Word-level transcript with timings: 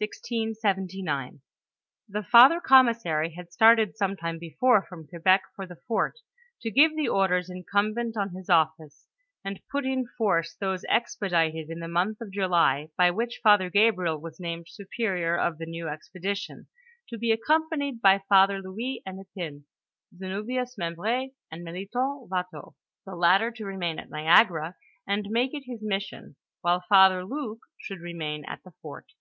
I)IB00y£RI£8 0.00 0.02
m 0.02 0.08
THE 0.18 0.42
MISSIB8IPFI 0.42 1.06
TALLET. 1.06 1.14
91 1.14 1.40
The 2.08 2.22
father 2.24 2.60
commiBsary 2.60 3.34
had 3.36 3.52
started 3.52 3.96
some 3.96 4.16
time 4.16 4.36
before 4.36 4.84
from 4.84 5.06
Quebec 5.06 5.42
for 5.54 5.64
the 5.64 5.78
fort, 5.86 6.18
to 6.62 6.72
give 6.72 6.96
the 6.96 7.06
orders 7.08 7.48
incumbent 7.48 8.16
on 8.16 8.34
his 8.34 8.50
office, 8.50 9.06
and 9.44 9.60
put 9.70 9.86
in 9.86 10.08
force 10.18 10.56
those 10.56 10.84
expedited 10.88 11.70
in 11.70 11.78
the 11.78 11.86
month 11.86 12.20
of 12.20 12.32
July, 12.32 12.88
by 12.98 13.12
which 13.12 13.38
Father 13.44 13.70
Gabriel 13.70 14.20
was 14.20 14.40
named 14.40 14.66
superior 14.68 15.36
of 15.38 15.58
the 15.58 15.66
new 15.66 15.86
expedition, 15.86 16.66
to 17.08 17.16
be 17.16 17.30
accompanied 17.30 18.02
by 18.02 18.18
Father 18.28 18.60
Louis 18.60 19.02
Hennepin, 19.06 19.66
Zenobius 20.18 20.74
Membr6, 20.74 21.30
and 21.52 21.64
Melithon 21.64 22.28
Watteaux, 22.28 22.74
the 23.04 23.14
latter 23.14 23.52
to 23.52 23.64
re 23.64 23.76
main 23.76 24.00
at 24.00 24.10
Niagara, 24.10 24.74
and 25.06 25.28
make 25.30 25.54
it 25.54 25.62
his 25.72 25.78
mission, 25.80 26.34
while 26.62 26.82
Father 26.88 27.24
Luke 27.24 27.60
should 27.78 28.00
remain 28.00 28.44
at 28.46 28.64
the 28.64 28.72
fort. 28.82 29.12